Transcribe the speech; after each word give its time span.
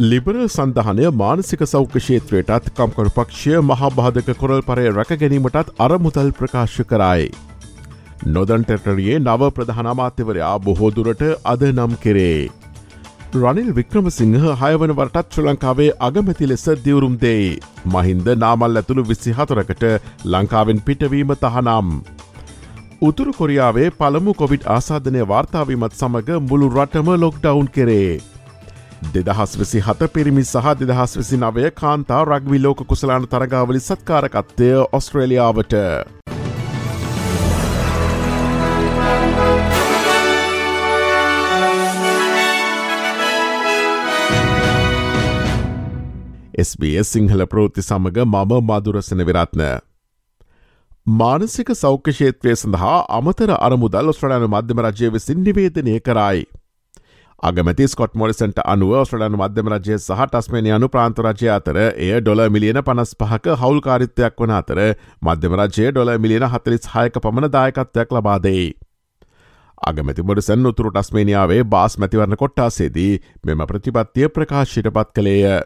Liberal 0.00 0.42
සඳහනය 0.46 1.06
මානසික 1.20 1.62
සෞඛ්‍ය 1.70 2.00
ෂේත්‍රයටත් 2.02 2.66
කම්කරු 2.74 3.10
පක්ෂය 3.16 3.54
මහාබාධක 3.70 4.28
කොරල් 4.42 4.60
පරය 4.68 4.84
රැක 4.98 5.10
ගැනීමටත් 5.22 5.72
අරමුදල් 5.86 6.30
ප්‍රකාශ 6.40 6.76
කරයි. 6.92 7.24
නොදන් 8.36 8.66
ටෙටරියේ 8.68 9.18
නව 9.18 9.48
ප්‍රධානමාත්‍යවරයා 9.56 10.52
බොහෝදුරට 10.68 11.24
අද 11.54 11.66
නම් 11.70 11.98
කෙරේ. 12.04 12.46
රනිල් 13.40 13.74
වික්‍රමසිංහ 13.80 14.38
හයවන 14.62 14.94
වරටත් 15.00 15.34
ශ්‍ර 15.34 15.48
ලංකාවේ 15.48 15.90
අගමැති 16.10 16.52
ලෙස 16.52 16.68
දිවුරුම් 16.86 17.18
දෙයි. 17.26 17.50
මහින්ද 17.92 18.32
නාමල් 18.44 18.82
ඇතුළු 18.84 19.08
විසි 19.10 19.36
හතුරකට 19.40 19.84
ලංකාවෙන් 20.32 20.86
පිටවීම 20.86 21.36
තහනම්. 21.44 21.94
උතුරු 23.02 23.38
කොරියාවේ 23.42 23.92
පළමු 24.00 24.40
කොවිඩ් 24.40 24.72
ආසාධනය 24.78 25.28
වාර්තාවීමත් 25.28 26.02
සමඟ 26.02 26.50
මුළු 26.50 26.74
රටම 26.76 27.16
ලොක්ඩවුන් 27.20 27.76
කරේ. 27.76 28.37
දෙදහස් 29.00 29.58
වෙසි 29.58 29.80
හත 29.80 30.06
පිරිමි 30.12 30.42
සහ 30.44 30.74
දෙදහස් 30.78 31.16
වෙසි 31.16 31.36
නවය 31.36 31.70
කාන්තා 31.72 32.22
රක්වි 32.24 32.58
ලෝක 32.58 32.80
කුසලාන 32.84 33.26
තරගාවලි 33.26 33.80
සත්කාරකත්තය 33.80 34.70
ඔස්ට්‍රේලියාවට. 34.92 35.74
SBS 46.58 47.12
සිංහල 47.12 47.46
ප්‍රෝති 47.46 47.82
සමඟ 47.82 48.24
මම 48.26 48.52
මදුරසන 48.62 49.22
විරත්න. 49.24 49.62
මානසික 51.06 51.68
සෞඛ්‍ය 51.74 52.12
ෂේත්‍රය 52.12 52.56
සඳහා 52.56 52.96
අමතර 53.18 53.50
අරමුදල් 53.58 54.08
ඔස්ට්‍රලයානු 54.08 54.48
මධ්‍යම 54.48 54.80
රජය 54.80 55.10
විසින් 55.10 55.44
නිවේදනය 55.44 56.00
කරයි. 56.00 56.42
අගමැති 57.42 57.86
ස්කොට් 57.86 58.14
මොරිසන්ට 58.14 58.56
අනුව 58.64 58.92
ස්ට්‍රලන් 59.00 59.36
මධ්‍යම 59.38 59.68
රජය 59.70 59.96
සහ 59.96 60.22
ටස්මේනයනු 60.24 60.88
ප්‍රාන්තරජය 60.88 61.50
අතර 61.50 61.76
එය 61.80 62.08
ඩොල 62.18 62.40
මිලියන 62.48 62.80
පනස් 62.82 63.12
පහක 63.14 63.54
හවුල් 63.60 63.78
කාරිත්වයක් 63.80 64.42
වන 64.42 64.52
අතර 64.52 64.80
මධ්‍යම 65.22 65.54
රජය 65.56 65.86
ඩොල 65.90 66.10
මිලියන 66.18 66.46
හතලිස් 66.48 66.88
හයක 66.90 67.20
පමණ 67.20 67.52
දායකත්වයක් 67.52 68.14
ලබාදෙයි. 68.16 68.66
අගමැති 69.82 70.24
මොඩසන් 70.24 70.66
උතුරු 70.66 70.90
ටස්මේනියාවේ 70.90 71.60
බාස් 71.66 71.96
මැතිවරණ 71.96 72.36
කොට්ටාසේදී 72.36 73.12
මෙම 73.44 73.62
ප්‍රතිපත්තිය 73.64 74.28
ප්‍රකාශයට 74.30 74.90
පත් 74.90 75.14
කළේය. 75.14 75.62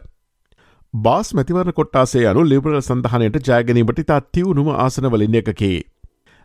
බාස් 0.93 1.33
මැතිවරණ 1.33 1.73
කොට්ටාසේ 1.73 2.27
අනු 2.27 2.45
ලිබරල් 2.45 2.77
සඳහනයට 2.81 3.41
ජයගැනීමට 3.43 4.05
තා 4.05 4.21
තිවුණුම 4.31 4.69
ආසනවලින් 4.77 5.41
එකකි. 5.41 5.73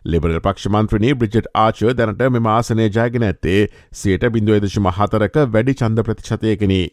ලිබරල් 0.05 0.39
පක්ෂමන්ත්‍රනී 0.39 1.15
බ්‍රිජට් 1.15 1.51
ආච 1.55 1.83
දැනට 1.95 2.23
මෙම 2.29 2.49
ආසනය 2.49 2.87
ජයගෙන 2.89 3.23
ඇත්තේ 3.23 3.59
සයට 3.93 4.29
බිඳුවදශ 4.29 4.79
මහතරක 4.81 5.43
වැඩි 5.47 5.75
චන්ද 5.75 6.03
ප්‍රතිශතයකෙනී. 6.03 6.87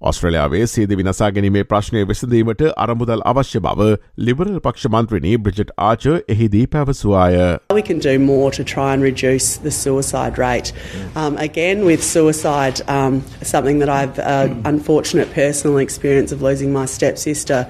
ඔස්ට්‍රලයාාවේ 0.00 0.66
සේද 0.70 0.90
විනසා 1.00 1.28
ගැනීමේ 1.36 1.62
ප්‍රශ්නය 1.68 2.00
විසඳීමට 2.08 2.62
අරමුදල් 2.84 3.22
අවශ්‍ය 3.30 3.60
බව 3.66 3.86
ලිබරල් 4.28 4.58
පක්ෂ 4.66 4.90
මන්ත්‍රණී 4.94 5.36
බ්‍රිජට් 5.44 5.70
ආච 5.86 6.04
එහිදී 6.34 6.64
පැවසවාය. 6.74 7.38
We 7.76 7.84
can 7.90 8.02
do 8.06 8.14
more 8.24 8.50
to 8.58 8.64
try 8.72 8.88
and 8.94 9.06
reduce 9.06 9.48
the 9.66 9.72
suicide 9.78 10.38
rate. 10.42 10.72
Um, 11.22 11.38
again, 11.46 11.86
with 11.88 12.04
suicide, 12.08 12.82
um, 12.96 13.22
something 13.52 13.80
that 13.84 13.92
I've 13.98 14.20
uh, 14.34 14.54
unfortunate 14.72 15.32
personal 15.38 15.78
experience 15.86 16.36
of 16.36 16.44
losing 16.48 16.76
my 16.76 16.84
stepsister 16.96 17.62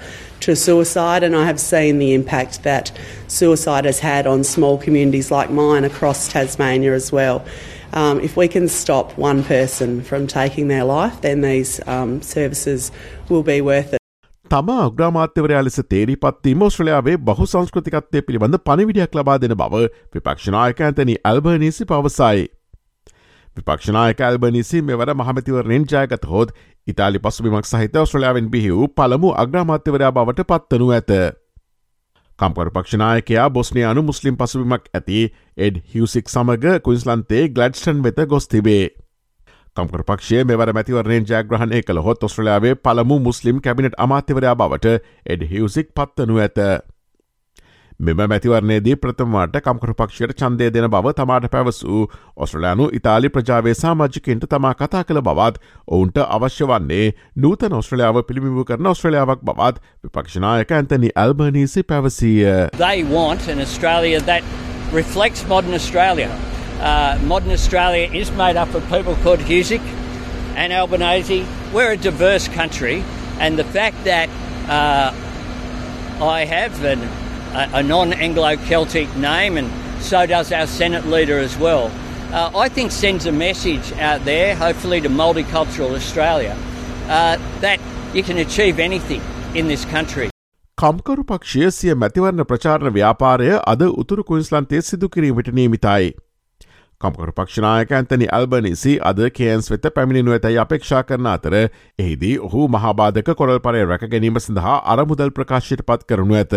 to 0.46 0.56
suicide, 0.56 1.22
and 1.22 1.36
I 1.36 1.46
have 1.52 1.60
seen 1.60 2.02
the 2.04 2.12
impact 2.18 2.62
that 2.64 2.92
suicide 3.28 3.84
has 3.84 4.00
had 4.00 4.26
on 4.26 4.44
small 4.44 4.76
communities 4.78 5.30
like 5.30 5.56
mine 5.62 5.84
across 5.92 6.28
Tasmania 6.36 6.92
as 6.92 7.12
well. 7.20 7.42
Um, 7.93 8.21
if 8.21 8.37
we 8.37 8.47
can 8.47 8.67
stop 8.69 9.17
one 9.17 9.43
person 9.43 10.01
from 10.01 10.25
taking 10.25 10.69
their 10.69 10.85
life, 10.85 11.19
then 11.21 11.41
these 11.41 11.81
um, 11.87 12.21
services 12.23 12.91
will 13.29 13.43
be 13.43 13.59
worth 13.61 13.93
it. 13.93 13.99
තම 14.51 14.69
අග්‍රාමාත්‍යවරයා 14.75 15.63
ලෙස 15.63 15.77
තේරී 15.89 16.15
පත්වීම 16.15 16.63
ඔස්ට්‍රලයාාවේ 16.67 17.17
බහු 17.27 17.47
සංස්කෘතිකත්වය 17.51 18.21
පිළිබඳ 18.27 18.57
පණවිඩියක් 18.65 19.19
ලබා 19.19 19.37
දෙන 19.43 19.55
බව 19.61 19.83
විපක්ෂනායක 20.15 20.81
ඇතැනි 20.87 21.15
Albanese 21.31 21.87
පවසයි. 21.91 22.47
විපක්ෂනායක 23.57 24.25
Albanese 24.27 24.81
මෙවර 24.81 25.13
මහමතිවරණෙන් 25.13 25.87
ජයගත 25.93 26.27
හෝත් 26.33 26.55
ඉතාලි 26.87 27.19
පසුබිමක් 27.19 27.71
සහිත 27.71 27.95
ඔස්ට්‍රලයාාවෙන් 27.97 28.51
බිහි 28.55 28.71
වූ 28.71 28.91
පළමු 28.97 29.35
අග්‍රාමාත්‍යවරයා 29.43 30.11
බවට 30.11 30.49
පත්වනු 30.51 30.91
ඇත. 30.91 31.11
කම්කරු 32.41 32.71
පක්ෂනායකයා 32.71 33.49
බොස්නයානු 33.51 34.01
මුස්ලිම් 34.03 34.37
පසුබිමක් 34.37 34.85
ඇති 34.91 35.19
එඩ් 35.57 35.75
හිවසික් 35.91 36.29
සමඟ 36.29 36.79
කුයින්ස්ලන්තේ 36.81 37.43
ගලඩ්ස්ටන් 37.49 37.99
වෙත 38.03 38.21
ගොස් 38.27 38.47
තිබේ. 38.47 38.85
කම්කර 39.77 40.03
පක්ෂය 40.03 40.39
මෙවර 40.43 40.71
මැතිවරණයෙන් 40.73 41.27
ජයග්‍රහණය 41.27 41.81
කළ 41.81 42.01
හොත් 42.03 42.23
ඔස්ට්‍රලයාාවේ 42.23 42.73
පළමු 42.77 43.19
මුස්ලිම් 43.21 43.61
කැබිනට 43.61 43.95
අමාත්‍යවරයා 43.97 44.55
බවට 44.55 44.95
එඩ් 45.25 45.45
හිවසික් 45.51 45.93
පත්වනු 45.95 46.39
ඇත. 46.39 46.57
මෙම 48.01 48.21
මැතිවරණයේදී 48.29 48.95
ප්‍රථමවාට 49.01 49.57
කම්කරු 49.65 49.93
පක්ෂයට 49.97 50.31
චන්දය 50.37 50.69
දෙන 50.75 50.87
බව 50.93 51.11
තමාට 51.17 51.43
පැවසූ 51.55 51.99
ඔස්ට්‍රලයානු 52.45 52.87
ඉතාලි 52.99 53.29
ප්‍රජාවේ 53.35 53.73
සාමාජිකෙන්ට 53.81 54.47
තමා 54.53 54.71
කතා 54.79 55.01
කළ 55.03 55.21
බවත් 55.27 55.61
ඔවුන්ට 55.97 56.17
අවශ්‍ය 56.37 56.69
වන්නේ 56.71 57.11
නූතන 57.45 57.77
ඔස්ට්‍රලයාාව 57.81 58.19
පිළිමිව 58.31 58.65
කරන 58.71 58.91
ඔස්ට්‍රලයාාවක් 58.93 59.45
බවත් 59.51 59.85
විපක්ෂනායක 60.07 60.75
ඇතනි 60.79 61.13
ඇල්බනීසි 61.25 61.85
පැවසීය. 61.93 62.57
They 62.81 63.05
want 63.13 63.47
an 63.47 63.63
Australia 63.67 64.25
that 64.31 64.43
reflects 64.99 65.47
modern 65.47 65.79
Australia. 65.81 66.33
Uh, 66.81 67.19
modern 67.27 67.57
Australia 67.59 68.09
is 68.23 68.35
made 68.43 68.61
up 68.65 68.73
of 68.73 68.93
people 68.97 69.15
called 69.23 69.49
Husick 69.53 69.95
and 70.55 70.73
Albanese. 70.73 71.43
We're 71.73 71.91
a 71.91 72.03
diverse 72.09 72.51
country, 72.61 73.03
and 73.39 73.59
the 73.59 73.71
fact 73.79 74.05
that 74.05 74.29
uh, 74.67 75.13
I 76.37 76.45
have 76.45 76.83
an 76.83 77.11
a, 77.53 77.69
a 77.73 77.83
non 77.83 78.13
Anglo 78.13 78.55
Celtic 78.57 79.15
name, 79.17 79.57
and 79.57 79.69
so 80.01 80.25
does 80.25 80.51
our 80.51 80.67
Senate 80.67 81.05
leader 81.07 81.39
as 81.39 81.57
well. 81.57 81.91
Uh, 82.33 82.49
I 82.55 82.69
think 82.69 82.91
sends 82.91 83.25
a 83.25 83.31
message 83.31 83.91
out 83.99 84.23
there, 84.25 84.55
hopefully 84.55 85.01
to 85.01 85.09
multicultural 85.09 85.95
Australia, 85.95 86.55
uh, 87.09 87.37
that 87.59 87.79
you 88.13 88.23
can 88.23 88.37
achieve 88.37 88.79
anything 88.79 89.21
in 89.53 89.67
this 89.67 89.85
country. 89.85 90.29
කම්කරු 90.77 91.23
පක්ෂය 91.23 91.71
සිය 91.71 91.93
මැතිවරණ 92.03 92.45
ප්‍රචාරණ 92.51 92.93
ව්‍යාපාරය 92.93 93.49
අද 93.71 93.81
උතුරු 93.93 94.23
කුයින්ස්ලන්තේ 94.23 94.81
සිදු 94.81 95.09
කිරීමට 95.09 95.49
නියමිතයි. 95.57 96.13
කම්කරු 97.01 97.33
පක්ෂනායක 97.39 97.91
ඇතනි 97.97 98.29
අල්බනිසි 98.37 98.93
අද 99.09 99.19
කේන්ස් 99.37 99.69
වෙත 99.71 99.85
පැමිණිනු 99.95 100.37
ඇතයි 100.37 100.57
අපේක්ෂා 100.63 101.03
කරන 101.03 101.27
අතර 101.33 101.57
එහිදී 101.99 102.33
ඔහු 102.47 102.67
මහාබාධක 102.75 103.33
කොරල් 103.41 103.59
පරය 103.67 103.83
රැක 103.91 104.07
ගැනීම 104.13 104.39
සඳහා 104.45 104.77
අරමුදල් 104.95 105.35
ප්‍රකාශයට 105.39 105.85
පත් 105.91 106.09
කරනු 106.09 106.39
ඇත. 106.41 106.55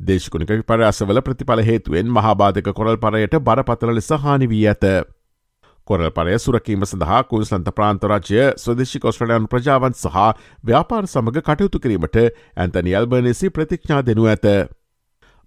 දේශකුණික 0.00 0.50
විපරාසවල 0.52 1.20
ප්‍රතිඵල 1.22 1.62
හේතුවෙන් 1.62 2.10
මහාබාධක 2.10 2.72
කොරල් 2.72 2.96
පරයට 2.98 3.36
බරපතල 3.40 3.92
ලෙස 3.92 4.10
හානි 4.18 4.48
වී 4.48 4.66
ඇත. 4.66 4.86
කොරල් 5.86 6.10
පරය 6.10 6.38
සුරකීම 6.38 6.84
සඳහා 6.84 7.22
කුන්ස්ලන්ත 7.26 7.70
ප්‍රාන්තරාජය 7.72 8.42
ස්වදේශි 8.56 9.00
කොස්ට්‍රලයන් 9.00 9.46
ප්‍රජාවන් 9.46 9.94
සහ 9.94 10.18
ව්‍යාපාර 10.64 11.06
සමඟ 11.06 11.40
කටයුතු 11.42 11.78
කිරීමට 11.78 12.20
ඇන්තනි 12.20 12.94
අල්බනසි 12.94 13.50
ප්‍රතිඥා 13.50 14.02
දෙනු 14.02 14.26
ඇත. 14.26 14.46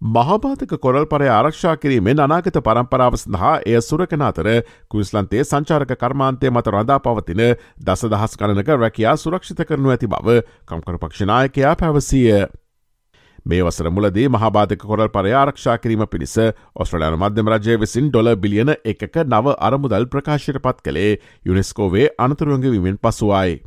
මහාපාතක 0.01 0.74
කොරල් 0.80 1.06
පරය 1.07 1.27
ආරක්ෂා 1.31 1.75
කිරීමෙන් 1.77 2.19
අනාගත 2.22 2.57
පරම්පරාව 2.62 3.16
සඳහා 3.18 3.54
එය 3.66 3.77
සුරකන 3.81 4.24
අතර 4.24 4.50
කුයිස්ලන්තේ 4.88 5.44
සංචාරක 5.44 5.94
කර්මාන්තය 5.98 6.51
මත 6.51 6.68
රඳා 6.69 7.00
පවතින 7.01 7.45
දස 7.81 8.04
දහස් 8.07 8.36
කණනක 8.38 8.75
රැකයා 8.77 9.16
සුරක්ෂිත 9.18 9.63
කරනු 9.66 9.95
ඇති 9.95 10.10
බව 10.10 10.42
කම්කර 10.66 11.00
පක්ෂනායකයා 11.00 11.74
පැවසීය. 11.75 12.44
මේ 13.45 13.62
වසර 13.62 13.90
මුලදී 13.92 14.28
මහාබාධක 14.30 14.86
කොරල් 14.86 15.10
පරය 15.10 15.34
ආරක්ෂා 15.34 15.78
කිරීම 15.78 16.06
පිණිස 16.07 16.36
ඔස්ට්‍රලයානු 16.78 17.19
මධ්‍යම 17.19 17.51
රජය 17.54 17.78
විසින් 17.78 18.10
ඩොල 18.10 18.31
බිලියන 18.38 18.74
එකක 18.86 19.19
නව 19.25 19.56
අරමුදල් 19.62 20.07
ප්‍රකාශයට 20.07 20.60
පත් 20.62 20.86
කළේ 20.86 21.12
යුනෙස්කෝවේ 21.45 22.07
අනතුරුවන්ගවීමෙන් 22.19 23.00
පසුවයි. 23.00 23.62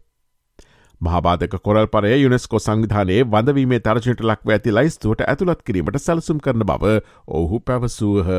මහාබාධක 1.01 1.57
කොරල් 1.61 1.89
පරය 1.89 2.13
යුනෙස්කෝ 2.17 2.61
සංවිධානයේ 2.61 3.27
වඳවීමේ 3.27 3.81
තරජයට 3.81 4.23
ලක්ව 4.23 4.53
ඇති 4.53 4.73
ලයිස්තුවට 4.73 5.25
ඇතුළත් 5.25 5.61
කිරීමට 5.63 6.01
සැලසුම් 6.01 6.41
කරන 6.41 6.65
බව 6.65 7.01
ඔහු 7.35 7.61
පැවසූහ. 7.63 8.31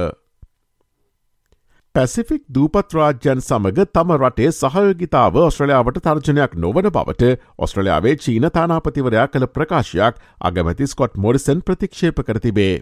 පැසිෆික් 1.98 2.42
දූපත් 2.48 2.94
රාජ්‍යන් 2.94 3.40
සමඟ 3.42 3.88
තම 3.90 4.12
රටේ 4.16 4.50
සහයෝගිතාව 4.54 5.38
ඔස්ට්‍රලයාාවට 5.42 5.96
තර්ජනයක් 6.08 6.52
නොවන 6.56 6.90
බවට 6.90 7.30
ඔස්ට්‍රලයාාවේ 7.60 8.14
චීන 8.18 8.46
තානාපතිවරයා 8.58 9.24
කළ 9.28 9.48
ප්‍රකාශයක් 9.50 10.20
අගමැති 10.42 10.90
ස්කොට් 10.92 11.18
මොරිසන් 11.18 11.64
ප්‍රතික්ෂේප 11.64 12.22
කරතිබේ. 12.22 12.76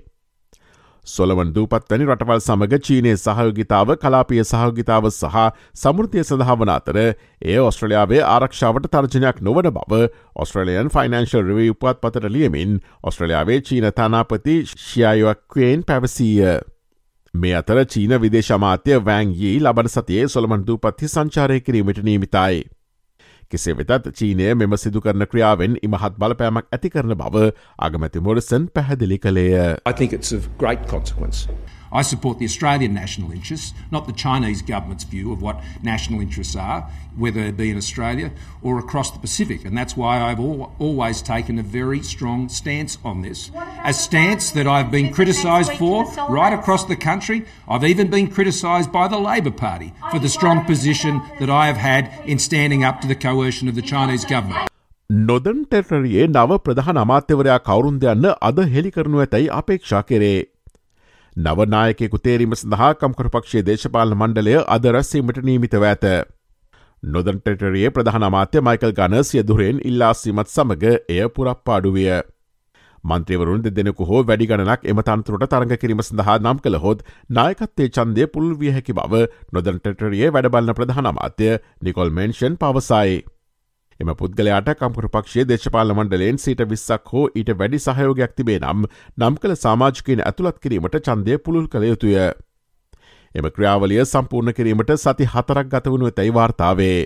සොලවන් 1.07 1.55
දූපත්වැනි 1.55 2.09
රටවල් 2.09 2.41
සමඟ 2.41 2.75
චීනය 2.81 3.15
සහයෝගිතාව 3.15 3.95
කලාපිය 4.03 4.43
සහෝගිතාව 4.43 5.09
සහ 5.11 5.39
සමෘතිය 5.77 6.27
සඳහාවන 6.27 6.75
අතර 6.75 7.01
ඒ 7.01 7.57
ඔස්ට්‍රලයාාවේ 7.61 8.21
ආරක්ෂාවට 8.27 8.91
තර්ජනයක් 8.91 9.43
නොවන 9.43 9.73
බව 9.79 10.03
ඔස්ට්‍රලයන් 10.37 10.91
ෆයිනන්ශල් 10.91 11.47
රිවී 11.47 11.71
උපත් 11.71 12.03
පතට 12.03 12.35
ලියමින් 12.35 12.77
ඔස්ට්‍රලයාාවේ 13.03 13.59
චීන 13.63 13.91
තානාපති 13.95 14.61
ශියායුවක්වයෙන් 14.77 15.87
පැවසීය. 15.87 16.74
මේ 17.35 17.53
අතර 17.59 17.79
චීන 17.93 18.13
විදේශමාත්‍ය 18.23 18.97
වෑන්ගී 19.07 19.53
ලබන 19.59 19.89
සතියේ 19.93 20.27
සොළමන් 20.33 20.65
දූපත්හි 20.67 21.07
සංචාරය 21.13 21.59
කිරීමට 21.61 22.01
නීමිතයි. 22.07 22.63
කෙසේ 23.51 23.75
වෙතත් 23.79 24.09
චීනය 24.19 24.47
මෙම 24.59 24.75
සිදු 24.83 25.01
කරන 25.01 25.27
ක්‍රියාවෙන් 25.31 25.77
ඉමහත් 25.87 26.19
බලපෑමක් 26.21 26.69
ඇති 26.77 26.91
කරන 26.95 27.15
බව 27.21 27.43
අගමැති 27.87 28.23
මොරිසන් 28.27 28.69
පැහැදිලි 28.75 29.19
කළේය. 29.19 29.75
I 29.85 29.93
think 29.93 30.15
it's 30.19 30.31
of 30.37 30.47
great 30.63 30.87
consequence. 30.93 31.47
I 31.94 32.02
support 32.02 32.38
the 32.38 32.44
Australian 32.44 32.94
national 32.94 33.32
interests, 33.32 33.74
not 33.90 34.06
the 34.06 34.12
Chinese 34.12 34.62
government's 34.62 35.02
view 35.02 35.32
of 35.32 35.42
what 35.42 35.60
national 35.82 36.20
interests 36.20 36.54
are, 36.54 36.88
whether 37.16 37.40
it 37.40 37.56
be 37.56 37.70
in 37.70 37.76
Australia 37.76 38.30
or 38.62 38.78
across 38.78 39.10
the 39.10 39.18
Pacific. 39.18 39.64
And 39.64 39.76
that's 39.76 39.96
why 39.96 40.20
I've 40.20 40.38
al- 40.38 40.72
always 40.78 41.20
taken 41.20 41.58
a 41.58 41.62
very 41.62 42.00
strong 42.00 42.48
stance 42.48 42.98
on 43.04 43.22
this. 43.22 43.50
A 43.84 43.92
stance 43.92 44.52
that 44.52 44.68
I've 44.68 44.92
been 44.92 45.12
criticised 45.12 45.72
for 45.72 46.04
right 46.28 46.52
across 46.52 46.84
the 46.84 46.96
country. 46.96 47.44
I've 47.68 47.84
even 47.84 48.08
been 48.08 48.28
criticised 48.28 48.92
by 48.92 49.08
the 49.08 49.18
Labor 49.18 49.50
Party 49.50 49.92
for 50.12 50.20
the 50.20 50.28
strong 50.28 50.64
position 50.64 51.20
that 51.40 51.50
I 51.50 51.66
have 51.66 51.76
had 51.76 52.12
in 52.24 52.38
standing 52.38 52.84
up 52.84 53.00
to 53.00 53.08
the 53.08 53.16
coercion 53.16 53.68
of 53.68 53.74
the 53.74 53.82
Chinese 53.82 54.24
government. 54.24 54.66
නොදන් 55.10 55.64
ටෙටරයේ 55.64 56.26
නව 56.26 56.56
ප්‍රධාන 56.56 56.98
අමාත්‍යවරයා 56.98 57.58
කවරුන් 57.58 57.98
දෙයන්න 57.98 58.26
අද 58.42 58.58
හෙළි 58.60 58.90
කරනු 58.90 59.18
ඇතැයි 59.18 59.48
අපේක්ෂා 59.60 60.02
කෙරේ. 60.02 60.46
නවනායකෙකු 61.35 62.17
තේරීම 62.17 62.53
සඳහා 62.55 62.91
කම්කරපක්ෂයේ 62.95 63.63
දේශපාල 63.63 64.13
මණ්ඩලය 64.13 64.53
අද 64.75 64.85
රැස්සීමට 64.87 65.41
නීමිතව 65.43 65.83
ඇත. 65.83 66.05
නොදන්ටෙටරයේ 67.03 67.89
ප්‍රධාන 67.89 68.25
අමාත්‍ය 68.27 68.61
මයිකල් 68.61 68.93
ගනස් 68.93 69.33
යදුරෙන් 69.35 69.81
ඉල්ලාසීමත් 69.83 70.53
සමඟ 70.53 70.85
එය 71.09 71.27
පුරප්පාඩුවිය. 71.29 72.07
මන්ත්‍රවරුන් 73.03 73.65
දෙදෙනෙකු 73.65 74.07
හෝ 74.07 74.23
වැඩි 74.23 74.47
ගණනක් 74.47 74.87
එම 74.87 75.03
තන්තුරට 75.03 75.47
තරඟ 75.49 75.75
කිරීම 75.75 76.01
සඳහා 76.01 76.39
නම් 76.39 76.63
කළ 76.63 76.79
හොත් 76.79 77.03
නායකත්තේ 77.31 77.91
චන්දය 77.91 78.31
පුල් 78.31 78.49
විය 78.55 78.71
හැකි 78.71 78.95
බව 78.95 79.27
නොදන්ටෙටරියේ 79.53 80.31
වැඩබලන 80.31 80.73
ප්‍රධාන 80.73 81.11
අමාත්‍ය 81.11 81.55
නිකොල් 81.81 82.15
මෙන්ෂන් 82.15 82.55
පවසයි. 82.57 83.23
එම 83.99 84.11
පුද්ගලයාට 84.19 84.69
කම්කරු 84.79 85.09
පක්ෂයේ 85.11 85.47
දේශපාල 85.49 85.93
මණ්ඩලයෙන් 85.95 86.39
සීට 86.43 86.63
විස්සක් 86.71 87.11
හෝ 87.13 87.25
ඊට 87.33 87.51
වැඩි 87.59 87.79
සහයෝගයක් 87.79 88.33
තිබේ 88.35 88.59
නම් 88.59 88.83
නම් 89.17 89.37
කළ 89.37 89.55
සාමාජිකයෙන් 89.57 90.23
ඇතුළත් 90.25 90.59
කිරීමට 90.59 90.97
චන්දය 90.99 91.37
පුළුල් 91.39 91.67
කළ 91.67 91.87
යුතුය. 91.89 92.15
එම 93.35 93.49
ක්‍රියාවලිය 93.55 94.03
සම්පූර්ණ 94.05 94.53
කිරීමට 94.53 94.95
සති 94.97 95.29
හතරක් 95.33 95.71
ගතවුණුව 95.73 96.11
තැයි 96.11 96.33
වාර්තාවේ. 96.33 96.99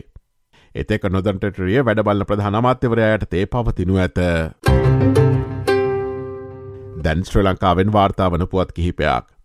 එතෙක 0.75 1.09
නොදන්ටටරිය 1.09 1.85
වැඩබල්ල 1.85 2.25
ප්‍රධාන 2.25 2.57
අමාත්‍යවරයායට 2.57 3.29
තේ 3.29 3.45
පවතිනු 3.47 3.97
ඇත. 3.97 4.23
දැන් 7.03 7.25
ශ්‍ර 7.25 7.43
ලංකාවෙන් 7.43 7.93
වාර්තාාවන 7.93 8.47
පුවත් 8.47 8.73
කිහිපයක්. 8.73 9.38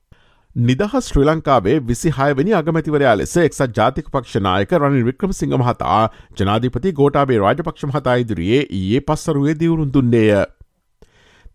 නිදහස් 0.56 0.92
ශ්‍රී 1.02 1.24
ලංකාවේ 1.24 1.78
විසිහයවැනි 1.80 2.52
අගමැතිවරයා 2.54 3.14
ලෙස 3.16 3.32
එක්සත් 3.38 3.72
ජාතික 3.78 4.10
පක්ෂනායක 4.12 4.74
රනිල් 4.78 5.06
වික්‍රම 5.08 5.32
සිංහ 5.32 5.54
මහතා 5.54 5.96
ජනාධිපති 6.40 6.92
ගෝටාබේ 6.92 7.38
රාජපක්ෂ 7.38 7.86
මහතා 7.86 8.14
ඉදිරියේ 8.16 8.60
ඊයේ 8.70 9.00
පස්සරුවේ 9.00 9.56
දියවරුන් 9.62 9.90
දුන්නේය. 9.96 10.30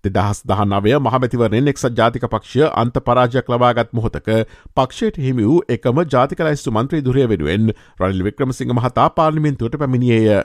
දෙදහස් 0.04 0.44
දහනවය 0.46 1.00
මහමැතිවරෙන් 1.00 1.74
එක්සත් 1.74 1.90
ජාතික 1.96 2.28
පක්ෂය 2.28 2.68
අන්ත 2.76 3.02
පරාජයක් 3.08 3.56
ලබාගත් 3.56 3.94
මොහොතක 3.94 4.30
පක්ෂයට 4.76 5.24
හිමි 5.24 5.48
වූ 5.48 5.64
එකම 5.70 6.06
ජාතික 6.10 6.44
ලයිස්තු 6.44 6.76
මන්ත්‍රී 6.76 7.02
දුරය 7.02 7.28
වෙනුවෙන් 7.32 7.76
රනිල් 8.00 8.24
වික්‍රම 8.28 8.52
සිංහ 8.54 8.76
මහතා 8.76 9.10
පාර්ලිමින්තුවට 9.12 9.80
පැමිණියය. 9.80 10.42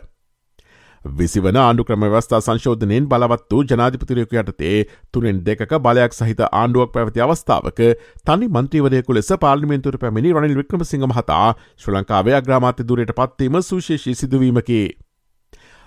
විසිවන 1.04 1.56
ආණ්ඩු 1.56 1.84
ක්‍රම 1.84 2.04
වස්ථා 2.06 2.40
සංශෝධනයෙන් 2.40 3.08
බලවත් 3.08 3.48
වූ 3.52 3.62
ජනාධිපතිරයකු 3.64 4.40
යටතේ 4.42 4.76
තුනෙන් 5.12 5.40
දෙක 5.46 5.64
බලයක් 5.86 6.12
සහිත 6.12 6.44
ආණ්ඩුවක් 6.50 6.92
පැවති 6.92 7.20
අවස්ථාවක 7.20 7.80
තනි 8.26 8.48
මන්ත්‍රීවරයකු 8.48 9.14
ලෙස 9.14 9.32
පාර්ලිමෙන්තුර 9.40 9.98
පැමිණි 9.98 10.32
රනිල් 10.32 10.56
වික්‍රම 10.56 10.84
සිංහ 10.84 11.06
මහතා 11.06 11.48
ශ්‍ර 11.76 11.96
ලංකාවේ 11.96 12.36
අග්‍රාමාත්‍ය 12.36 12.88
දුරයට 12.88 13.12
පත්වීම 13.12 13.60
සුශේෂී 13.62 14.14
සිදුවීමකි. 14.14 14.82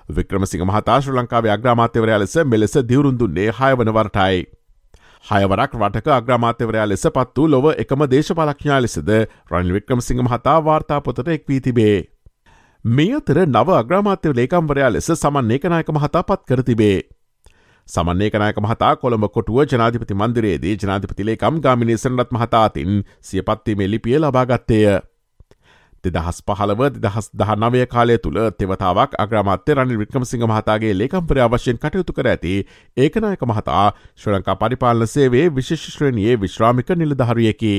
වික්‍රමසිංහ 0.09 0.63
මහතා 0.63 1.01
ශ්‍ර 1.01 1.15
ලංකාවේ 1.15 1.51
අග්‍රාමාත්‍යවරයා 1.51 2.19
ලෙස 2.19 2.35
මෙලෙස 2.45 2.77
දිවරුන්දුන්නේ 2.89 3.49
හයවන 3.51 3.91
වරටයි. 3.93 4.45
හයවරක් 5.25 5.73
රටක 5.75 6.07
අග්‍රමාත්‍යවරයා 6.09 6.87
ලෙස 6.87 7.07
පත් 7.15 7.37
වූ 7.37 7.47
ලොව 7.47 7.65
එකම 7.73 8.05
දේශපාලක්ඥා 8.13 8.81
ලෙසද 8.81 9.09
රනිල් 9.51 9.73
වික්‍රමසිංහ 9.73 10.21
මහතා 10.21 10.59
වාර්තාපොතට 10.63 11.27
එක්වී 11.27 11.59
තිබේ. 11.61 11.97
මේ 12.85 13.13
අතර 13.15 13.39
නව 13.45 13.69
අග්‍රාමාත්‍ය 13.73 14.33
ලේකම්වරයා 14.33 14.89
ලෙස 14.89 15.09
සමන් 15.13 15.51
ඒකනායක 15.51 15.89
මහතා 15.89 16.23
පත් 16.23 16.41
කර 16.47 16.63
තිබේ. 16.63 17.01
සමන්නේකනායක 17.87 18.57
මහතා 18.59 18.95
කොළඹ 18.95 19.27
කොටුව 19.33 19.59
ජනාධිපති 19.65 20.13
මන්දිරයේදී 20.13 20.77
ජනාධිපතිලේකම් 20.77 21.59
ගාමිනි 21.59 21.97
සනරත් 21.97 22.31
මහතාතින් 22.31 23.03
සිය 23.21 23.41
පත්වීමේ 23.41 23.87
ලිපිය 23.87 24.17
ලබාගත්තේය. 24.17 24.99
දෙදහස් 26.03 26.39
පහළව 26.47 26.81
දෙදහස් 26.95 27.29
දහනවය 27.33 27.85
කාලය 27.87 28.17
තුළ 28.17 28.39
තෙවතාවක් 28.59 29.15
අග්‍රමාත්‍ය 29.19 29.75
රනිල් 29.75 30.01
වික්‍රමසිංහ 30.03 30.43
මහතාගේ 30.45 30.93
ලේකම්පරය 30.93 31.41
අවශ්‍යයෙන් 31.41 31.77
කටයුතු 31.77 32.13
කර 32.13 32.27
ඇති 32.27 32.55
ඒකනායක 32.97 33.47
මහතා 33.51 33.85
ශ්‍ර 34.15 34.35
ලංකා 34.35 34.55
පරිපාලන 34.55 35.07
සේවේ 35.07 35.47
විශේෂශ්‍රණයේ 35.51 36.41
විශ්‍රාමික 36.43 36.89
නිලධහරියකි. 36.95 37.75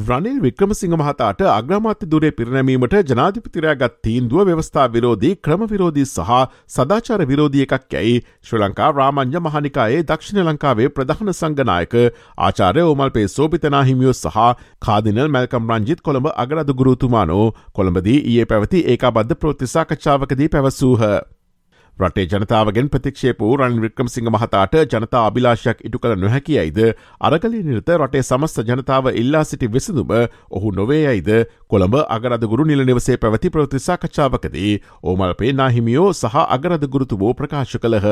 රනිල් 0.00 0.38
වික්‍රමසිංහ 0.40 0.94
මහතාට 0.94 1.40
අග්‍රමාත්‍ය 1.48 2.06
දුරේ 2.06 2.30
පිරිනැමීමට 2.32 2.96
ජනාධිපතිරයාගත් 3.10 3.94
තීන්දුව 4.02 4.42
ව්‍යවස්ථා 4.48 4.86
විරෝධී 4.88 5.38
ක්‍රම 5.38 5.64
විරෝධී 5.66 6.06
සහ 6.06 6.32
සදාචාර 6.68 7.20
විරෝධිය 7.24 7.64
එකක් 7.66 7.94
ඇයි 7.94 8.18
ශ්‍ර 8.42 8.60
ලංකා 8.60 8.90
රාමං්‍ය 8.92 9.40
මහනිකායේ 9.40 10.04
දක්ෂිණ 10.04 10.42
ලංකාවේ 10.44 10.90
ප්‍රධාන 10.90 11.32
සංගනායක 11.32 11.96
ආචාරය 12.40 12.84
ඕමල්පේ 12.84 13.26
සෝපිතනා 13.28 13.82
හිමියෝ 13.84 14.14
සහ 14.14 14.38
කාදිනල් 14.82 15.24
මැල්කම් 15.30 15.72
රංජිත් 15.72 16.00
කොළඹ 16.02 16.30
අගරද 16.36 16.74
ගුරුතුමානෝ 16.74 17.48
කොළඹදී 17.72 18.20
ඒ 18.34 18.46
පැවති 18.46 18.86
ඒකා 18.86 19.12
බද්ධ 19.12 19.40
ප්‍රෘතිසාකච්ඡාවකදී 19.40 20.48
පැවසූහ. 20.50 21.04
රටේ 21.98 22.26
ජනතාවගෙන් 22.26 22.88
ප්‍රතික්ෂේප 22.88 23.40
වූ 23.40 23.56
රන් 23.56 23.80
වික්‍රම 23.80 24.08
සිංහ 24.08 24.28
මහතාට 24.28 24.74
ජනතා 24.86 25.22
අභිලාශයක් 25.24 25.80
ඉටු 25.82 25.98
කළ 25.98 26.20
නොහැකියයිද 26.20 26.78
අරගලි 27.20 27.62
නිරත 27.64 27.90
රටේ 27.94 28.22
සමස්ත 28.22 28.62
ජනතාව 28.68 29.10
ඉල්ලා 29.14 29.44
සිටි 29.44 29.68
විසඳුම 29.68 30.14
ඔහු 30.52 30.72
නොවේයයිද 30.72 31.30
කොළඹ 31.68 31.98
අගරදගුරු 32.08 32.66
නිල 32.66 32.84
නිවසේ 32.84 33.18
පැවති 33.18 33.50
ප්‍රතිසාකච්ඡාවකදී 33.50 34.72
ඕමල්පේ 35.04 35.52
නාහිමියෝ 35.54 36.10
සහ 36.14 36.36
අගරදගුරුතුබෝ 36.48 37.32
ප්‍රකාශ 37.34 37.78
කළහ. 37.78 38.08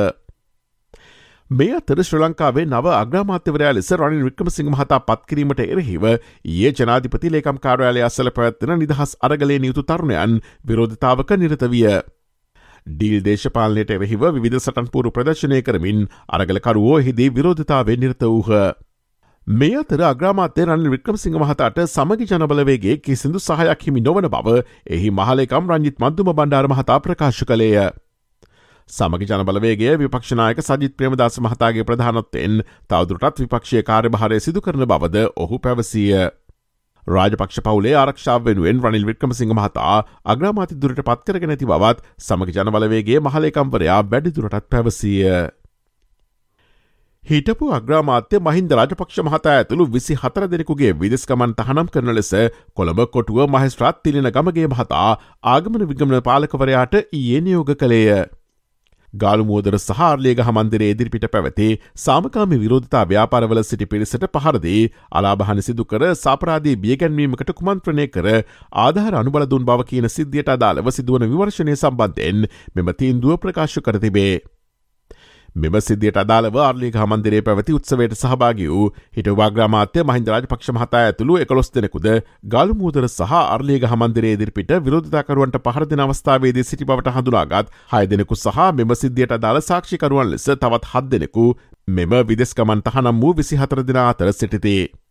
මේ 1.51 1.71
අතර 1.73 1.99
ශ්‍ර 2.01 2.21
ලංකාවේ 2.21 2.67
නව 2.67 2.93
අග්‍රමාත්‍යවරයා 2.95 3.73
ලෙස 3.73 3.93
රනිල් 3.93 4.25
වික්‍රමසිංහ 4.25 4.71
මහතා 4.71 5.01
පත්කිරීමට 5.05 5.63
එරහිව 5.67 6.07
ඒ 6.09 6.73
ජනාධිපති 6.73 7.31
ලේකම් 7.31 7.61
කාරයාලය 7.61 8.03
අසල 8.03 8.31
පැවත්වන 8.33 8.81
නිදහස් 8.81 9.17
අරගලය 9.23 9.59
නියුතු 9.61 9.85
තරුණයන් 9.85 10.39
විරෝධතාවක 10.65 11.31
නිරත 11.39 11.67
විය. 11.69 11.87
ඩීල් 12.87 13.23
දේශපාලනයට 13.23 13.91
එරහිව 13.91 14.27
විධ 14.39 14.59
සටන්පුරු 14.59 15.11
ප්‍රදර්ශනය 15.11 15.63
කරමින් 15.63 16.03
අරගලකරුවෝ 16.31 16.99
හිදී 17.01 17.31
විරෝධතාවේ 17.31 17.97
නිර්ත 17.99 18.23
වූහ. 18.25 18.51
මේ 19.47 19.77
අතර 19.77 20.03
අග්‍රාමාත්‍ය 20.05 20.65
රනිල් 20.65 20.91
වික්‍රමසිංහ 20.91 21.37
මහතාට 21.37 21.83
සමගි 21.85 22.27
ජනබලවේගේ 22.27 22.97
කිසිදු 22.99 23.39
සහයක් 23.41 23.83
හිමි 23.83 24.01
නොවන 24.03 24.29
බව 24.29 24.57
එහි 24.89 25.11
මහලේකම් 25.13 25.71
රංජිත් 25.71 25.99
මන්දුම 25.99 26.33
බණ්ඩාර 26.33 26.69
මහතා 26.69 26.99
ප්‍රකාශ 27.01 27.45
කළේය. 27.45 27.91
සමගි 28.89 29.27
ජනබලවේගේ 29.27 29.99
විපක්ෂනායක 29.99 30.63
සජිත් 30.63 30.97
ප්‍රේමදාස 30.97 31.41
මහතාගේ 31.41 31.85
ප්‍රධානත්වයෙන් 31.85 32.59
තවදුරටත් 32.89 33.41
විපක්ෂය 33.41 33.83
කාර්යභාරය 33.85 34.41
සිදු 34.41 34.61
කරන 34.61 34.87
බවද 34.87 35.29
ඔහු 35.37 35.59
පැවසීය. 35.59 36.27
රාජපක්ෂ 37.09 37.61
පවුලේ 37.61 37.95
ආරක්ෂාව 37.97 38.47
වෙනුවෙන් 38.47 38.81
රනිල් 38.83 39.07
වික්‍රමසිංහ 39.07 39.53
මහතා 39.53 39.99
අග්‍රාමාති 40.27 40.81
දුරට 40.83 41.03
පත්කරගෙන 41.03 41.55
ඇති 41.55 41.67
බවත් 41.67 42.03
සමග 42.21 42.57
ජනබලවේගේ 42.57 43.21
මහලේකම්වරයා 43.21 44.01
වැඩිදුරටත් 44.07 44.67
පැවසීය. 44.71 45.37
හිටපු 47.25 47.69
අග්‍රාමාත්‍ය 47.77 48.41
මහින්ද 48.41 48.75
රාජපක්ෂ 48.79 49.21
මහතා 49.29 49.55
ඇතුළු 49.55 49.87
විසි 49.95 50.17
හතර 50.17 50.49
දෙනෙකුගේ 50.51 50.93
විදෙස්කමන් 51.01 51.55
තහනම් 51.61 51.93
කරන 51.95 52.13
ලෙස 52.19 52.33
කොළඹ 52.77 53.01
කොටුව 53.15 53.41
මහිස්ත්‍රාත් 53.55 54.03
තිලින 54.05 54.29
ගමගේ 54.37 54.67
මහතා 54.75 55.07
ආගමන 55.55 55.87
විගමන 55.91 56.19
පාලකවරයාට 56.29 56.99
ඊයේ 56.99 57.41
නියෝග 57.41 57.73
කළේය. 57.77 58.27
ගාලුමෝදර 59.17 59.77
සහාර්ලේග 59.81 60.43
හමන්දිරේ 60.47 60.91
ඉදිරිපිට 60.95 61.27
පැවති 61.29 61.69
සාමකාමි 61.99 62.61
විරෝධතා 62.63 63.05
ව්‍යාපාරවල 63.07 63.63
සිටි 63.65 63.87
පිරිසට 63.87 64.27
පහරදී 64.37 64.83
අලාභහන 65.13 65.63
සිදු 65.69 65.87
කර 65.87 66.05
සාපරාදී 66.17 66.77
බියගැන්වීමකට 66.79 67.55
කුමන්ත්‍රණය 67.61 68.09
කර 68.09 68.29
ආධාර 68.81 69.21
අනුබලදුන් 69.23 69.71
බව 69.71 69.89
කියන 69.91 70.11
සිද්ධියට 70.11 70.53
අදාළව 70.57 70.93
සිදුවන 70.93 71.31
විවර්ශනය 71.31 71.75
සම්බන්ධයෙන් 71.77 72.45
මෙම 72.75 72.93
තීන්දුව 73.01 73.41
ප්‍රකාශ 73.43 73.81
කර 73.81 73.99
තිබේ. 74.01 74.35
මෙම 75.57 75.77
සිද්ධියට 75.81 76.19
අදාළව 76.21 76.57
අර්ලික 76.63 76.97
හමන්දිරේ 77.01 77.43
පැවති 77.45 77.77
උත්සවයට 77.77 78.15
සහභාගි 78.17 78.67
වූ 78.71 78.89
හිට 79.17 79.31
වාග්‍රාමාත්‍ය 79.39 80.03
මහින්දරාජ 80.03 80.49
පක්ෂ 80.51 80.75
මහතා 80.77 81.01
ඇතුළු 81.05 81.39
එකළොස් 81.45 81.73
දෙනෙකුද 81.77 82.09
ගාලුමූදර 82.47 83.07
සහ 83.09 83.33
අර්ලික 83.37 83.87
හමන්දිරේ 83.93 84.35
දිරිපිට 84.43 84.75
විරෝධතාකරුවන්ට 84.83 85.57
පහරදින 85.67 86.05
අවස්ථාවේදී 86.07 86.67
සිටි 86.71 86.89
බවට 86.91 87.17
හඳුනාගත් 87.17 87.73
හය 87.93 88.03
දෙනෙකු 88.07 88.37
සහ 88.37 88.69
මෙම 88.75 88.95
සිද්ධියට 88.97 89.35
අදාළ 89.39 89.63
සාක්ෂිකරුවන් 89.63 90.31
ලෙස 90.31 90.47
තවත් 90.47 90.93
හත් 90.93 91.05
දෙනෙකු 91.09 91.49
මෙම 91.89 92.15
විදෙස්කමන් 92.29 92.87
තහනම් 92.87 93.21
වූ 93.21 93.35
විසි 93.35 93.57
හතර 93.57 93.85
දෙනා 93.85 94.09
අතර 94.13 94.33
සිටිතේ. 94.35 95.06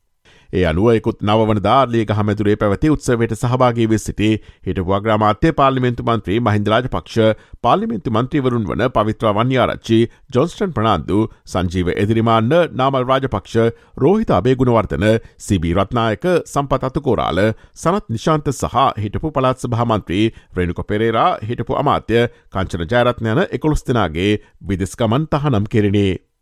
ඒ 0.54 0.66
අනුවයකුත් 0.66 1.22
නවන 1.22 1.62
දාර්ලියක 1.64 2.12
හමැතුරේ 2.12 2.56
පැවති 2.56 2.92
උත්සවයට 2.96 3.36
සහභාගී 3.36 3.88
වෙ 3.88 3.98
සිටි 3.98 4.30
හිට 4.68 4.82
වග්‍රාමාත්‍ය 4.82 5.54
පාලිමෙන්තු 5.54 6.06
මන්ත්‍රී 6.06 6.40
මහින්දරාජ 6.42 6.88
පක්ෂ 6.88 7.46
පාලිමෙන්තු 7.62 8.14
මන්ත්‍රීවරුන් 8.16 8.68
වන 8.70 8.86
පවිත්‍ර 8.90 9.32
වන්‍යාරච්චි 9.38 10.00
ජොන්ස්ටන් 10.36 10.76
ප්‍රනාාන්දු 10.78 11.20
සංජීව 11.46 11.94
එදිරිමාන්න 11.96 12.54
නාමල් 12.74 13.08
රාජපක්ෂ 13.12 13.56
රෝහිත 13.98 14.36
අබේ 14.38 14.56
ගුණවර්තන 14.56 15.08
සිබී 15.40 15.74
රත්නායක 15.76 16.26
සම්පත් 16.46 16.90
අතුකෝරාල 16.90 17.42
සනත් 17.76 18.06
නිශාන්ත 18.10 18.52
සහ 18.54 18.78
හිටපු 19.04 19.34
පලාත් 19.36 19.66
සභහමන්ත්‍රී 19.66 20.26
රෙනුක 20.58 20.82
පෙරේරා 20.88 21.30
හිටපු 21.50 21.82
අමාත්‍ය 21.82 22.22
කංචන 22.54 22.88
ජයරත්නයන 22.94 23.44
එකොළොස් 23.50 23.86
දෙනාගේ 23.88 24.32
විදෙස්කමන් 24.68 25.28
තහනම් 25.32 25.68
කෙරෙනේ. 25.68 26.35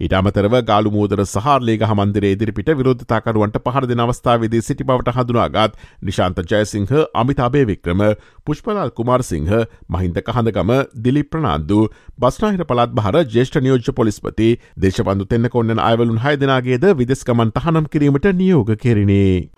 ඊට 0.00 0.14
අමතරව 0.14 0.54
ගාලු 0.64 0.90
මූදර 0.90 1.20
සහරලේග 1.24 1.84
හමන්දිරේ 1.84 2.32
ඉදිරිපිට 2.34 2.70
විරෝධතාකරුවන්ට 2.74 3.58
පහර 3.66 3.86
දෙන 3.86 4.02
අවස්ථාවේදී 4.04 4.62
සිටි 4.62 4.84
බවට 4.84 5.14
හඳුනාගත් 5.16 5.78
නිශාන්ත 6.02 6.40
ජයසිංහ 6.44 6.94
අමිතාබේ 7.14 7.64
වික්‍රම 7.64 8.02
පුෂ්පලාල් 8.44 8.92
කුමාරසිංහ 8.92 9.52
මහින්ද 9.88 10.20
කහඳගම 10.22 10.74
දිලි 11.04 11.24
ප්‍රනාන්දු 11.26 11.80
බස්නාහිර 12.18 12.66
පළත් 12.66 12.98
බහර 12.98 13.22
ජේෂ්ඨ 13.30 13.60
නියෝජ්‍ය 13.60 13.94
පොලිස්පති 13.94 14.50
දේශපන්දු 14.78 15.30
දෙන්න 15.30 15.50
කොන්නන 15.54 15.84
අයවලුන් 15.84 16.22
හය 16.26 16.36
දෙනාගේද 16.36 16.90
විදෙස්කමන් 16.94 17.54
තහනම් 17.54 17.88
කිරීමට 17.88 18.30
නියෝග 18.34 18.76
කෙරිනේ. 18.76 19.48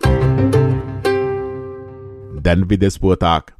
දැන් 2.39 2.67
විදෙස් 2.69 2.99
පුවතාක් 2.99 3.56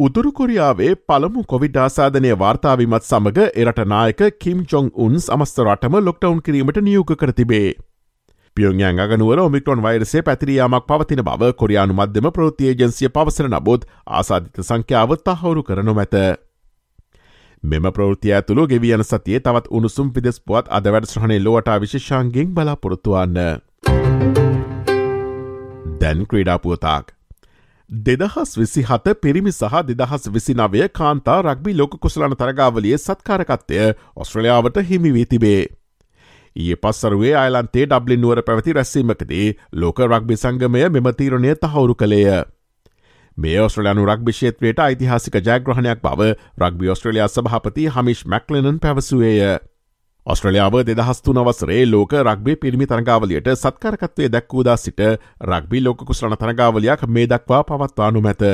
උතුරු 0.00 0.30
කොරියාවේ 0.32 0.92
පළමු 1.08 1.42
කොවිඩ් 1.44 1.74
ආසාධනය 1.80 2.28
වාර්තාාවමත් 2.42 3.06
සමඟ 3.06 3.40
එරට 3.62 3.80
නායක 3.92 4.22
කිම් 4.44 4.62
චොං 4.70 4.86
උන් 4.96 5.18
සමස්ත 5.18 5.60
රටම 5.64 5.96
ලොක්ටවුන් 6.00 6.40
කිරීමට 6.46 6.78
නියෝග 6.86 7.12
කර 7.22 7.32
තිබේ. 7.32 7.68
පියෝගයන් 8.56 9.02
අගනුවර 9.04 9.42
ඔමික්ටොන් 9.42 9.82
වෛරසේ 9.82 10.22
පැතිරියාමක් 10.22 10.86
පවතින 10.86 11.22
බව 11.22 11.52
කොරයානු 11.54 11.98
මධ්‍යම 11.98 12.30
ප්‍රෘතියජන්සිය 12.30 13.10
පවසර 13.10 13.50
නබොත් 13.50 13.86
ආසාධිත 14.14 14.62
සංඛ්‍යාවත් 14.62 15.30
අහවුරු 15.34 15.66
කරනු 15.68 15.96
මැත. 16.00 16.16
මෙම 17.62 17.92
ප්‍රෘතිය 17.92 18.34
ඇතුළු 18.34 18.66
ගෙවියන 18.66 19.04
සතියේ 19.04 19.40
තවත් 19.42 19.72
උණුසුම් 19.72 20.10
පිදෙස් 20.12 20.40
පුවත් 20.40 20.74
අද 20.78 20.92
වැඩස්්‍රහණය 20.94 21.40
ලෝට 21.44 21.72
විශෂාන්ගෙන් 21.78 22.56
බලාපොරොත්තුවන්න. 22.56 23.38
දැන් 26.00 26.26
ක්‍රීඩාපුවතාක්. 26.26 27.19
දෙදහස් 27.90 28.54
විසි 28.56 28.82
හත 28.82 29.14
පිරිමි 29.16 29.52
සහ 29.52 29.82
දෙදහස් 29.84 30.28
විසිනවය 30.28 30.88
කාන්තා 30.90 31.42
රක්බි 31.42 31.74
ලෝක 31.74 31.98
කුසලන 31.98 32.36
තරගාවලිය 32.36 32.96
සත්කාරකත්වය 32.96 33.94
ඔස්ට්‍රලියාවට 34.16 34.76
හිමිවී 34.80 35.26
තිබේ. 35.26 35.66
ඒ 36.56 36.76
පස්සරුවේ 36.76 37.34
අයිලන්තේ 37.34 37.86
ඩබ්ලි 37.86 38.16
නුවර 38.16 38.42
පැවති 38.42 38.72
රැස්සීමකදී 38.72 39.56
ලෝක 39.74 39.98
රක්බි 40.00 40.36
සංගමය 40.36 40.88
මෙම 40.88 41.10
තීරණය 41.12 41.54
තහවුරු 41.56 41.94
කළේය. 41.94 42.44
මේ 43.36 43.58
ඔස්ට්‍රලයානු 43.60 44.06
රක්භිෂේත්‍රයට 44.06 44.78
ඓතිහාසික 44.78 45.34
ජයග්‍රහණයක් 45.40 46.00
බව 46.00 46.30
රක්බි 46.58 46.88
ඔස්ට්‍රලයා 46.88 47.28
සභහපති 47.28 47.88
හමිෂ් 47.88 48.26
මැක්ලනන් 48.26 48.78
පැවසුවේය. 48.78 49.58
ඔස්ට්‍රලියාව 50.30 50.74
දෙදහස්තු 50.86 51.32
නවසරේ 51.34 51.84
ලෝක 51.86 52.12
රක්බේ 52.20 52.56
පිරිමි 52.56 52.86
තරගාවලියට 52.86 53.48
සත්කාරකත්වය 53.54 54.28
දැක්වූදා 54.28 54.76
සිට 54.78 55.00
රක්බි 55.44 55.82
ලෝක 55.82 56.04
කුසලන 56.04 56.36
තරගාවලයක් 56.36 57.02
මේ 57.08 57.26
දක්වා 57.26 57.64
පවත්වානු 57.64 58.20
මැත. 58.20 58.44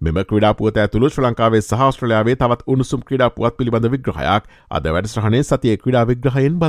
මෙම 0.00 0.18
ක්‍රඩාපුවත 0.24 0.76
ඇතුළු 0.78 1.10
ශ්‍ර 1.10 1.26
ලංකාවේ 1.26 1.62
සහස්ට්‍රලයාාවේ 1.62 2.36
තවත් 2.36 2.68
උණුසුම් 2.68 3.04
ක්‍රඩාපුවත් 3.04 3.58
පිළිබඳ 3.58 3.90
විග්‍රහයක් 3.90 4.50
අද 4.70 4.84
වැඩස්්‍රහණය 4.88 5.44
සතිය 5.44 5.76
ක්‍රඩා 5.76 6.06
විග්‍රහයෙන් 6.06 6.60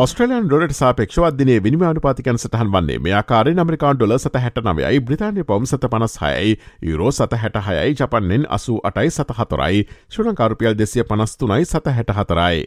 බලාපොරොත්තුවන්න. 0.00 0.06
ස්ට්‍රලයන් 0.06 0.46
ඩොලට 0.48 0.72
සාපක්ෂවත්දිනේ 0.72 1.62
විනිමානුපාතිකන් 1.62 2.38
සටහන් 2.38 2.70
වන්නේ 2.72 2.98
මෙයාකාරෙන් 2.98 3.58
අමරිකාන් 3.58 3.96
ඩොල 3.96 4.16
සත 4.18 4.34
හැට 4.34 4.60
නවයයි 4.62 5.00
බ්‍රතාානය 5.00 5.44
පොම් 5.44 5.66
සත 5.66 5.90
පනස් 5.90 6.16
හයයි 6.20 6.56
යුරෝ 6.82 7.10
සත 7.10 7.36
හැට 7.36 7.60
හයයි 7.66 7.94
ජපන්නෙන් 7.94 8.46
අසු 8.48 8.80
අටයි 8.84 9.10
සත 9.10 9.36
හතරයි 9.38 9.84
ශ්‍රලංකාරුපියල් 10.08 10.78
දෙසිය 10.78 11.04
පනස්තුනයි 11.04 11.64
සත 11.64 11.86
හැට 11.88 12.12
හතරයි. 12.12 12.66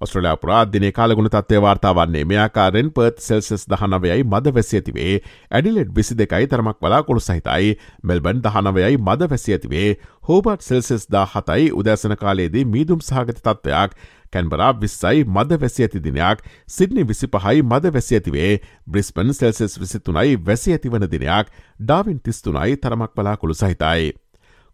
ඔස්ට්‍රලයා 0.00 0.36
පුරාධ්‍යනය 0.36 0.90
කාලගුණ 0.92 1.30
තත්වය 1.30 1.60
වාර්තාවන්නේ 1.62 2.24
මෙයාකාරෙන් 2.24 2.90
පර්ත් 2.90 3.20
සෙල්සෙස් 3.20 3.64
දහනවයයි 3.70 4.24
මද 4.24 4.52
වැසිඇතිවේ 4.56 5.14
ඇඩිලෙඩ් 5.50 5.94
විසි 5.96 6.18
දෙකයි 6.18 6.46
තරමක් 6.46 6.82
වලා 6.82 7.02
කොළු 7.02 7.20
සහිතයි 7.20 7.78
මෙල්බන් 8.02 8.42
දහනවයයි 8.42 8.98
මද 8.98 9.30
වැසිඇතිවේ 9.30 9.88
හෝබට් 10.28 10.66
සෙල්සෙස් 10.68 11.08
දා 11.08 11.24
හතයි 11.26 11.70
උදැසන 11.72 12.16
කාලයේදී 12.16 12.64
මීදුම් 12.66 13.00
සහගත 13.00 13.40
තත්ත්වයක් 13.40 13.96
කැන්බරා 14.32 14.72
විස්සයි 14.74 15.24
මද 15.26 15.60
වැසි 15.62 15.86
ඇති 15.86 16.02
දිනයක් 16.02 16.44
සිඩ්නි 16.68 17.06
විසි 17.08 17.26
පහයි 17.28 17.62
මද 17.62 17.92
වැසි 17.92 18.18
ඇතිවේ 18.18 18.52
බ්‍රිස්පන් 18.86 19.32
සෙල්සෙස් 19.32 19.80
විසිතුනයි 19.80 20.36
වැසි 20.46 20.72
ඇතිවන 20.72 21.08
දිනයක් 21.10 21.52
ඩාවින් 21.80 22.20
තිස්තුනයි 22.20 22.76
තරමක් 22.76 23.12
පලා 23.14 23.36
කොළු 23.36 23.54
සහිතයි. 23.54 24.12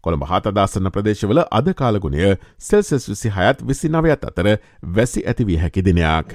කොළඹ 0.04 0.24
හතදාසන්න 0.26 0.90
ප්‍රදේශවල 0.90 1.44
අද 1.50 1.74
කාලගුණය 1.74 2.36
සෙල්සෙස් 2.60 3.08
විසි 3.08 3.30
හයත් 3.30 3.62
විසි 3.62 3.88
නවයත් 3.88 4.30
අතර 4.30 4.56
වැසි 4.96 5.26
ඇතිවිය 5.26 5.62
හැකි 5.62 5.84
දිනයක්. 5.84 6.34